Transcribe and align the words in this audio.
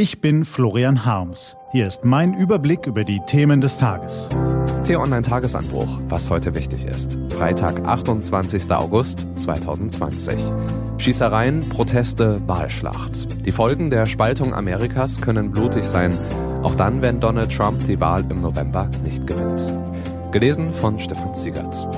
Ich 0.00 0.20
bin 0.20 0.44
Florian 0.44 1.04
Harms. 1.04 1.56
Hier 1.72 1.88
ist 1.88 2.04
mein 2.04 2.32
Überblick 2.32 2.86
über 2.86 3.02
die 3.02 3.18
Themen 3.26 3.60
des 3.60 3.78
Tages. 3.78 4.28
T-Online 4.84 5.22
Tagesanbruch, 5.22 5.88
was 6.06 6.30
heute 6.30 6.54
wichtig 6.54 6.84
ist. 6.84 7.18
Freitag, 7.30 7.84
28. 7.84 8.70
August 8.70 9.26
2020. 9.34 10.36
Schießereien, 10.98 11.68
Proteste, 11.68 12.40
Wahlschlacht. 12.46 13.44
Die 13.44 13.50
Folgen 13.50 13.90
der 13.90 14.06
Spaltung 14.06 14.54
Amerikas 14.54 15.20
können 15.20 15.50
blutig 15.50 15.84
sein, 15.84 16.16
auch 16.62 16.76
dann, 16.76 17.02
wenn 17.02 17.18
Donald 17.18 17.50
Trump 17.52 17.84
die 17.88 17.98
Wahl 17.98 18.24
im 18.30 18.40
November 18.40 18.88
nicht 19.02 19.26
gewinnt. 19.26 19.66
Gelesen 20.30 20.72
von 20.72 21.00
Stefan 21.00 21.34
Ziegert. 21.34 21.88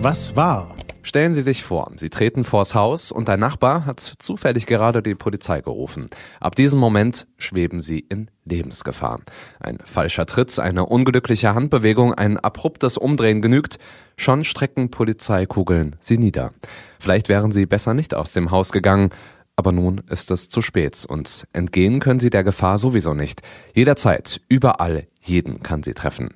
Was 0.00 0.36
war? 0.36 0.76
Stellen 1.04 1.34
Sie 1.34 1.42
sich 1.42 1.64
vor, 1.64 1.90
Sie 1.96 2.10
treten 2.10 2.44
vors 2.44 2.76
Haus 2.76 3.10
und 3.10 3.28
ein 3.28 3.40
Nachbar 3.40 3.86
hat 3.86 4.00
zufällig 4.18 4.66
gerade 4.66 5.02
die 5.02 5.16
Polizei 5.16 5.60
gerufen. 5.60 6.06
Ab 6.38 6.54
diesem 6.54 6.78
Moment 6.78 7.26
schweben 7.38 7.80
Sie 7.80 7.98
in 7.98 8.30
Lebensgefahr. 8.44 9.20
Ein 9.58 9.78
falscher 9.84 10.26
Tritt, 10.26 10.60
eine 10.60 10.86
unglückliche 10.86 11.54
Handbewegung, 11.54 12.14
ein 12.14 12.38
abruptes 12.38 12.96
Umdrehen 12.96 13.42
genügt, 13.42 13.78
schon 14.16 14.44
strecken 14.44 14.90
Polizeikugeln 14.90 15.96
Sie 15.98 16.18
nieder. 16.18 16.52
Vielleicht 17.00 17.28
wären 17.28 17.50
Sie 17.50 17.66
besser 17.66 17.94
nicht 17.94 18.14
aus 18.14 18.32
dem 18.32 18.52
Haus 18.52 18.70
gegangen, 18.70 19.10
aber 19.56 19.72
nun 19.72 20.02
ist 20.08 20.30
es 20.30 20.48
zu 20.48 20.62
spät 20.62 21.04
und 21.06 21.46
entgehen 21.52 21.98
können 21.98 22.20
Sie 22.20 22.30
der 22.30 22.44
Gefahr 22.44 22.78
sowieso 22.78 23.12
nicht. 23.12 23.42
Jederzeit, 23.74 24.40
überall, 24.48 25.08
jeden 25.20 25.62
kann 25.64 25.82
Sie 25.82 25.94
treffen. 25.94 26.34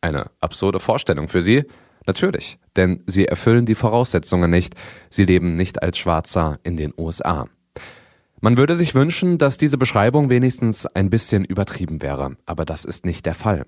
Eine 0.00 0.30
absurde 0.40 0.80
Vorstellung 0.80 1.28
für 1.28 1.42
Sie? 1.42 1.64
Natürlich, 2.06 2.58
denn 2.76 3.02
sie 3.06 3.26
erfüllen 3.26 3.66
die 3.66 3.74
Voraussetzungen 3.74 4.50
nicht. 4.50 4.74
Sie 5.08 5.24
leben 5.24 5.54
nicht 5.54 5.82
als 5.82 5.98
Schwarzer 5.98 6.58
in 6.62 6.76
den 6.76 6.92
USA. 6.98 7.46
Man 8.40 8.58
würde 8.58 8.76
sich 8.76 8.94
wünschen, 8.94 9.38
dass 9.38 9.56
diese 9.56 9.78
Beschreibung 9.78 10.28
wenigstens 10.28 10.84
ein 10.84 11.08
bisschen 11.08 11.46
übertrieben 11.46 12.02
wäre, 12.02 12.36
aber 12.44 12.66
das 12.66 12.84
ist 12.84 13.06
nicht 13.06 13.24
der 13.24 13.32
Fall. 13.32 13.64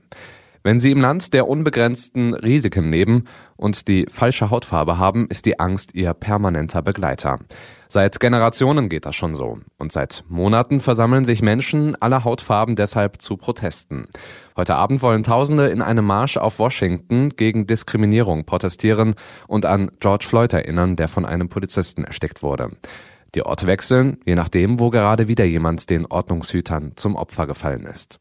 Wenn 0.63 0.81
Sie 0.81 0.91
im 0.91 1.01
Land 1.01 1.33
der 1.33 1.49
unbegrenzten 1.49 2.35
Risiken 2.35 2.91
leben 2.91 3.25
und 3.57 3.89
die 3.89 4.07
falsche 4.09 4.51
Hautfarbe 4.51 4.99
haben, 4.99 5.27
ist 5.29 5.47
die 5.47 5.59
Angst 5.59 5.95
Ihr 5.95 6.13
permanenter 6.15 6.83
Begleiter. 6.83 7.39
Seit 7.89 8.19
Generationen 8.19 8.89
geht 8.89 9.07
das 9.07 9.15
schon 9.15 9.35
so. 9.35 9.59
Und 9.79 9.93
seit 9.93 10.25
Monaten 10.29 10.81
versammeln 10.81 11.25
sich 11.25 11.41
Menschen 11.41 11.95
aller 12.01 12.25
Hautfarben 12.25 12.75
deshalb 12.75 13.23
zu 13.23 13.37
Protesten. 13.37 14.07
Heute 14.57 14.75
Abend 14.75 15.03
wollen 15.03 15.23
Tausende 15.23 15.69
in 15.69 15.83
einem 15.83 16.05
Marsch 16.05 16.37
auf 16.37 16.59
Washington 16.59 17.31
gegen 17.31 17.67
Diskriminierung 17.67 18.45
protestieren 18.45 19.15
und 19.47 19.67
an 19.67 19.91
George 20.01 20.27
Floyd 20.27 20.53
erinnern, 20.53 20.97
der 20.97 21.09
von 21.09 21.25
einem 21.25 21.49
Polizisten 21.49 22.05
erstickt 22.05 22.43
wurde. 22.43 22.71
Die 23.35 23.45
Orte 23.45 23.67
wechseln, 23.67 24.19
je 24.25 24.35
nachdem, 24.35 24.81
wo 24.81 24.91
gerade 24.91 25.29
wieder 25.29 25.45
jemand 25.45 25.91
den 25.91 26.07
Ordnungshütern 26.07 26.93
zum 26.97 27.17
Opfer 27.17 27.47
gefallen 27.47 27.85
ist. 27.85 28.19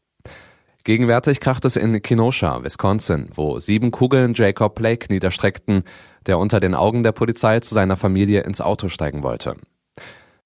Gegenwärtig 0.86 1.40
kracht 1.40 1.64
es 1.64 1.74
in 1.74 2.00
Kenosha, 2.00 2.62
Wisconsin, 2.62 3.28
wo 3.34 3.58
sieben 3.58 3.90
Kugeln 3.90 4.34
Jacob 4.34 4.76
Blake 4.76 5.12
niederstreckten, 5.12 5.82
der 6.26 6.38
unter 6.38 6.60
den 6.60 6.76
Augen 6.76 7.02
der 7.02 7.10
Polizei 7.10 7.58
zu 7.58 7.74
seiner 7.74 7.96
Familie 7.96 8.42
ins 8.42 8.60
Auto 8.60 8.88
steigen 8.88 9.24
wollte. 9.24 9.56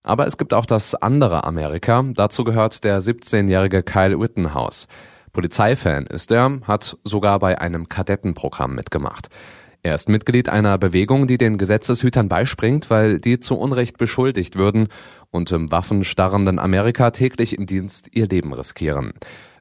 Aber 0.02 0.27
es 0.27 0.38
gibt 0.38 0.55
auch 0.55 0.64
das 0.64 0.94
andere 0.94 1.44
Amerika. 1.44 2.02
Dazu 2.14 2.44
gehört 2.44 2.84
der 2.84 3.02
17-jährige 3.02 3.82
Kyle 3.82 4.19
Rittenhouse. 4.19 4.88
Polizeifan 5.34 6.06
ist 6.06 6.30
er, 6.30 6.62
hat 6.62 6.97
sogar 7.04 7.38
bei 7.38 7.60
einem 7.60 7.91
Kadettenprogramm 7.91 8.75
mitgemacht. 8.75 9.28
Er 9.82 9.94
ist 9.94 10.08
Mitglied 10.08 10.48
einer 10.48 10.78
Bewegung, 10.78 11.27
die 11.27 11.36
den 11.36 11.58
Gesetzeshütern 11.58 12.30
beispringt, 12.30 12.88
weil 12.88 13.19
die 13.19 13.41
zu 13.41 13.58
Unrecht 13.58 13.98
beschuldigt 13.98 14.56
würden 14.56 14.88
und 15.30 15.52
im 15.52 15.70
waffenstarrenden 15.70 16.58
Amerika 16.58 17.10
täglich 17.10 17.58
im 17.58 17.66
Dienst 17.66 18.08
ihr 18.12 18.27
Leben 18.27 18.54
riskieren. 18.54 19.12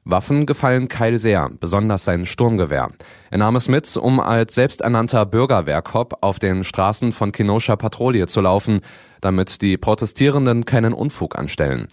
Waffen 0.04 0.46
gefallen 0.46 0.88
Kyle 0.88 1.18
sehr, 1.18 1.50
besonders 1.60 2.04
sein 2.04 2.26
Sturmgewehr. 2.26 2.90
Er 3.30 3.38
nahm 3.38 3.56
es 3.56 3.68
mit, 3.68 3.96
um 3.96 4.20
als 4.20 4.54
selbsternannter 4.54 5.26
Bürgerwehrkopf 5.26 6.14
auf 6.20 6.38
den 6.38 6.64
Straßen 6.64 7.12
von 7.12 7.32
Kenosha 7.32 7.76
Patrouille 7.76 8.26
zu 8.26 8.40
laufen, 8.40 8.80
damit 9.20 9.62
die 9.62 9.76
Protestierenden 9.76 10.64
keinen 10.64 10.92
Unfug 10.92 11.38
anstellen. 11.38 11.88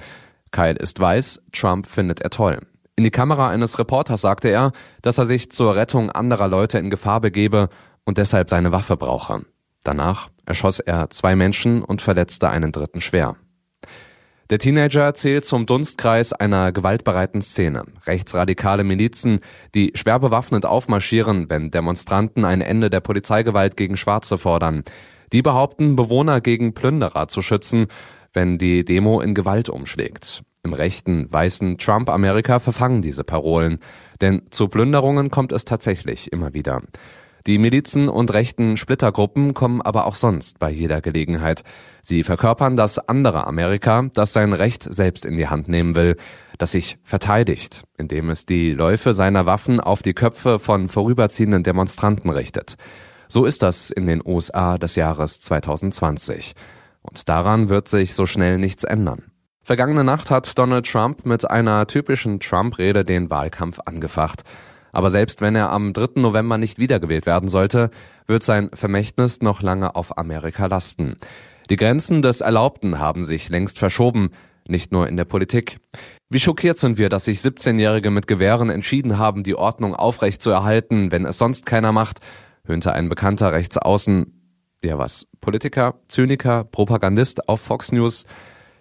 Kyle 0.51 0.75
ist 0.75 1.00
weiß, 1.00 1.41
Trump 1.51 1.88
findet 1.88 2.22
er 2.22 2.29
toll. 2.29 2.59
In 2.95 3.03
die 3.03 3.12
Kamera 3.12 3.50
eines 3.50 3.78
Reporters 3.78 4.22
sagte 4.22 4.50
er, 4.50 4.72
dass 5.01 5.18
er 5.18 5.25
sich 5.25 5.51
zur 5.51 5.75
Rettung 5.75 6.09
anderer 6.09 6.47
Leute 6.47 6.79
in 6.79 6.89
Gefahr 6.89 7.22
begebe 7.22 7.69
und 8.06 8.18
deshalb 8.18 8.50
seine 8.50 8.72
Waffe 8.72 8.97
brauche. 8.97 9.45
Danach 9.84 10.29
erschoss 10.45 10.79
er 10.79 11.09
zwei 11.12 11.35
Menschen 11.35 11.84
und 11.84 12.01
verletzte 12.01 12.50
einen 12.50 12.72
dritten 12.72 13.01
schwer. 13.01 13.35
Der 14.50 14.59
Teenager 14.59 15.13
zählt 15.13 15.44
zum 15.44 15.66
Dunstkreis 15.66 16.31
einer 16.31 16.72
gewaltbereiten 16.72 17.41
Szene. 17.41 17.84
Rechtsradikale 18.06 18.85
Milizen, 18.85 19.41
die 19.75 19.91
schwer 19.94 20.19
bewaffnet 20.19 20.66
aufmarschieren, 20.66 21.50
wenn 21.50 21.69
Demonstranten 21.69 22.46
ein 22.46 22.62
Ende 22.62 22.90
der 22.90 23.02
Polizeigewalt 23.02 23.75
gegen 23.75 23.97
Schwarze 23.97 24.38
fordern. 24.38 24.84
Die 25.34 25.41
behaupten, 25.41 25.97
Bewohner 25.97 26.40
gegen 26.40 26.74
Plünderer 26.74 27.28
zu 27.28 27.41
schützen, 27.41 27.88
wenn 28.31 28.57
die 28.57 28.86
Demo 28.86 29.19
in 29.19 29.36
Gewalt 29.36 29.68
umschlägt. 29.68 30.44
Im 30.63 30.72
rechten, 30.72 31.30
weißen 31.30 31.78
Trump-Amerika 31.78 32.59
verfangen 32.59 33.02
diese 33.02 33.25
Parolen. 33.25 33.80
Denn 34.22 34.44
zu 34.50 34.69
Plünderungen 34.69 35.30
kommt 35.30 35.52
es 35.52 35.66
tatsächlich 35.66 36.31
immer 36.31 36.53
wieder. 36.53 36.81
Die 37.47 37.59
Milizen 37.59 38.09
und 38.09 38.34
rechten 38.34 38.75
Splittergruppen 38.75 39.53
kommen 39.53 39.81
aber 39.81 40.06
auch 40.06 40.16
sonst 40.16 40.59
bei 40.59 40.69
jeder 40.69 41.00
Gelegenheit. 41.00 41.63
Sie 42.02 42.24
verkörpern 42.24 42.75
das 42.75 43.00
andere 43.00 43.47
Amerika, 43.47 44.09
das 44.13 44.34
sein 44.34 44.52
Recht 44.52 44.84
selbst 44.84 45.25
in 45.25 45.38
die 45.38 45.47
Hand 45.47 45.69
nehmen 45.69 45.96
will, 45.96 46.18
das 46.57 46.74
sich 46.74 46.97
verteidigt, 47.03 47.86
indem 47.97 48.30
es 48.31 48.46
die 48.46 48.74
Läufe 48.74 49.13
seiner 49.13 49.46
Waffen 49.46 49.80
auf 49.80 50.02
die 50.02 50.13
Köpfe 50.13 50.59
von 50.59 50.90
vorüberziehenden 50.90 51.63
Demonstranten 51.63 52.30
richtet. 52.31 52.75
So 53.30 53.46
ist 53.46 53.63
das 53.63 53.91
in 53.91 54.07
den 54.07 54.22
USA 54.25 54.78
des 54.78 54.97
Jahres 54.97 55.40
2020. 55.40 56.53
Und 57.02 57.30
daran 57.30 57.69
wird 57.69 57.88
sich 57.88 58.13
so 58.13 58.25
schnell 58.25 58.57
nichts 58.57 58.84
ändern. 58.84 59.31
Vergangene 59.63 60.03
Nacht 60.03 60.31
hat 60.31 60.57
Donald 60.59 60.86
Trump 60.86 61.25
mit 61.25 61.50
einer 61.50 61.88
typischen 61.88 62.41
Trump-Rede 62.41 63.06
den 63.06 63.30
Wahlkampf 63.30 63.80
angefacht. 63.86 64.44
Aber 64.97 65.12
selbst 65.12 65.41
wenn 65.41 65.56
er 65.56 65.69
am 65.69 65.94
3. 65.94 66.19
November 66.22 66.58
nicht 66.58 66.80
wiedergewählt 66.80 67.28
werden 67.28 67.50
sollte, 67.50 67.91
wird 68.25 68.41
sein 68.41 68.72
Vermächtnis 68.74 69.41
noch 69.44 69.62
lange 69.62 69.96
auf 69.96 70.18
Amerika 70.18 70.66
lasten. 70.66 71.18
Die 71.69 71.75
Grenzen 71.75 72.24
des 72.24 72.41
Erlaubten 72.41 72.97
haben 72.97 73.24
sich 73.24 73.47
längst 73.50 73.78
verschoben, 73.78 74.31
nicht 74.68 74.91
nur 74.91 75.07
in 75.07 75.16
der 75.16 75.25
Politik. 75.25 75.78
Wie 76.31 76.40
schockiert 76.40 76.80
sind 76.80 76.97
wir, 76.97 77.09
dass 77.09 77.25
sich 77.25 77.41
17-Jährige 77.41 78.09
mit 78.09 78.25
Gewehren 78.25 78.72
entschieden 78.72 79.19
haben, 79.19 79.44
die 79.44 79.53
Ordnung 79.53 79.94
aufrecht 79.94 80.41
zu 80.41 80.50
erhalten, 80.50 81.12
wenn 81.12 81.25
es 81.25 81.38
sonst 81.38 81.68
keiner 81.68 81.91
macht, 81.91 82.18
höhnte 82.66 82.91
ein 82.91 83.07
bekannter 83.07 83.52
Rechtsaußen, 83.52 84.34
ja 84.84 84.97
was, 84.97 85.28
Politiker, 85.41 85.94
Zyniker, 86.07 86.63
Propagandist 86.63 87.47
auf 87.47 87.62
Fox 87.62 87.91
News. 87.91 88.25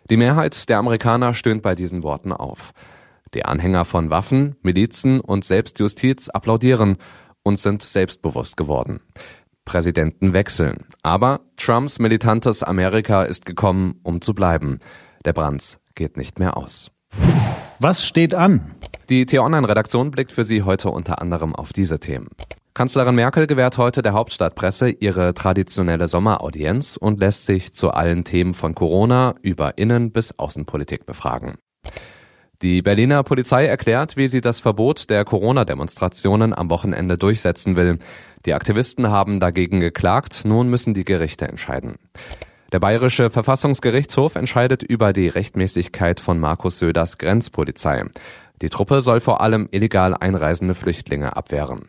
Die 0.09 0.16
Mehrheit 0.16 0.71
der 0.71 0.78
Amerikaner 0.78 1.34
stöhnt 1.34 1.60
bei 1.60 1.75
diesen 1.75 2.03
Worten 2.03 2.32
auf. 2.32 2.72
Die 3.34 3.44
Anhänger 3.44 3.84
von 3.84 4.10
Waffen, 4.10 4.56
Milizen 4.62 5.20
und 5.20 5.44
Selbstjustiz 5.44 6.28
applaudieren 6.28 6.97
und 7.42 7.59
sind 7.59 7.82
selbstbewusst 7.82 8.56
geworden. 8.56 9.00
Präsidenten 9.64 10.32
wechseln. 10.32 10.87
Aber 11.03 11.41
Trumps 11.56 11.98
militantes 11.98 12.62
Amerika 12.62 13.25
ist 13.25 13.44
gekommen, 13.44 14.00
um 14.03 14.20
zu 14.20 14.34
bleiben. 14.34 14.78
Der 15.25 15.32
Brand 15.32 15.78
geht 15.94 16.16
nicht 16.16 16.38
mehr 16.38 16.56
aus. 16.56 16.91
Was 17.78 18.06
steht 18.06 18.34
an? 18.34 18.75
Die 19.10 19.26
T-Online-Redaktion 19.26 20.10
blickt 20.10 20.32
für 20.32 20.44
Sie 20.44 20.62
heute 20.62 20.91
unter 20.91 21.20
anderem 21.20 21.54
auf 21.54 21.72
diese 21.72 22.00
Themen. 22.00 22.28
Kanzlerin 22.75 23.14
Merkel 23.14 23.47
gewährt 23.47 23.78
heute 23.78 24.03
der 24.03 24.12
Hauptstadtpresse 24.12 24.91
ihre 24.91 25.32
traditionelle 25.32 26.08
Sommeraudienz 26.08 26.97
und 26.97 27.19
lässt 27.19 27.47
sich 27.47 27.72
zu 27.72 27.91
allen 27.91 28.25
Themen 28.25 28.53
von 28.53 28.75
Corona 28.75 29.34
über 29.43 29.78
Innen- 29.78 30.12
bis 30.12 30.38
Außenpolitik 30.38 31.06
befragen. 31.06 31.55
Die 32.66 32.82
Berliner 32.82 33.22
Polizei 33.22 33.66
erklärt, 33.66 34.16
wie 34.16 34.26
sie 34.26 34.40
das 34.40 34.58
Verbot 34.58 35.08
der 35.08 35.24
Corona-Demonstrationen 35.24 36.52
am 36.52 36.68
Wochenende 36.68 37.16
durchsetzen 37.16 37.76
will. 37.76 38.00
Die 38.44 38.54
Aktivisten 38.54 39.08
haben 39.08 39.38
dagegen 39.38 39.78
geklagt, 39.78 40.40
nun 40.44 40.68
müssen 40.68 40.92
die 40.92 41.04
Gerichte 41.04 41.46
entscheiden. 41.46 41.94
Der 42.72 42.80
Bayerische 42.80 43.30
Verfassungsgerichtshof 43.30 44.34
entscheidet 44.34 44.82
über 44.82 45.12
die 45.12 45.28
Rechtmäßigkeit 45.28 46.18
von 46.18 46.40
Markus 46.40 46.80
Söders 46.80 47.18
Grenzpolizei. 47.18 48.02
Die 48.62 48.68
Truppe 48.68 49.00
soll 49.00 49.20
vor 49.20 49.42
allem 49.42 49.68
illegal 49.70 50.16
einreisende 50.16 50.74
Flüchtlinge 50.74 51.36
abwehren. 51.36 51.82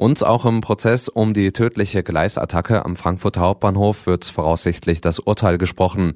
Und 0.00 0.24
auch 0.24 0.46
im 0.46 0.62
Prozess 0.62 1.10
um 1.10 1.34
die 1.34 1.52
tödliche 1.52 2.02
Gleisattacke 2.02 2.86
am 2.86 2.96
Frankfurter 2.96 3.42
Hauptbahnhof 3.42 4.06
wird 4.06 4.24
voraussichtlich 4.24 5.02
das 5.02 5.18
Urteil 5.18 5.58
gesprochen. 5.58 6.14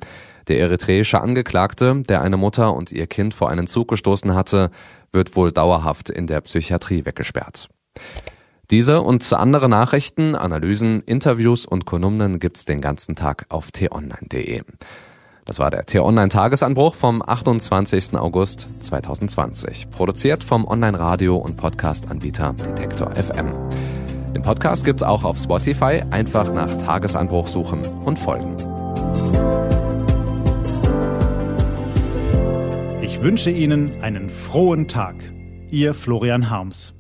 Der 0.48 0.58
eritreische 0.58 1.20
Angeklagte, 1.20 2.02
der 2.08 2.22
eine 2.22 2.38
Mutter 2.38 2.72
und 2.72 2.92
ihr 2.92 3.06
Kind 3.06 3.34
vor 3.34 3.50
einen 3.50 3.66
Zug 3.66 3.88
gestoßen 3.88 4.34
hatte, 4.34 4.70
wird 5.12 5.36
wohl 5.36 5.52
dauerhaft 5.52 6.08
in 6.08 6.26
der 6.26 6.40
Psychiatrie 6.40 7.04
weggesperrt. 7.04 7.68
Diese 8.70 9.02
und 9.02 9.30
andere 9.34 9.68
Nachrichten, 9.68 10.34
Analysen, 10.34 11.02
Interviews 11.02 11.66
und 11.66 11.84
Kolumnen 11.84 12.38
gibt's 12.38 12.64
den 12.64 12.80
ganzen 12.80 13.16
Tag 13.16 13.44
auf 13.50 13.70
t-online.de. 13.70 14.62
Das 15.46 15.58
war 15.58 15.70
der 15.70 15.84
T-Online-Tagesanbruch 15.84 16.94
vom 16.94 17.20
28. 17.20 18.16
August 18.16 18.66
2020. 18.80 19.90
Produziert 19.90 20.42
vom 20.42 20.66
Online-Radio- 20.66 21.36
und 21.36 21.58
Podcast-Anbieter 21.58 22.54
Detektor 22.54 23.14
FM. 23.14 23.52
Den 24.34 24.42
Podcast 24.42 24.86
gibt's 24.86 25.02
auch 25.02 25.22
auf 25.22 25.36
Spotify. 25.36 26.02
Einfach 26.10 26.52
nach 26.52 26.74
Tagesanbruch 26.78 27.46
suchen 27.46 27.82
und 28.04 28.18
folgen. 28.18 28.56
Ich 33.02 33.20
wünsche 33.20 33.50
Ihnen 33.50 34.00
einen 34.00 34.30
frohen 34.30 34.88
Tag. 34.88 35.16
Ihr 35.70 35.92
Florian 35.92 36.48
Harms. 36.48 36.94